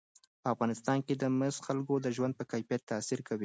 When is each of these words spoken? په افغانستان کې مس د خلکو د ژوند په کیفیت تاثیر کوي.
په 0.41 0.47
افغانستان 0.53 0.97
کې 1.05 1.13
مس 1.39 1.55
د 1.59 1.63
خلکو 1.67 1.93
د 2.05 2.07
ژوند 2.15 2.33
په 2.39 2.43
کیفیت 2.51 2.81
تاثیر 2.91 3.19
کوي. 3.27 3.39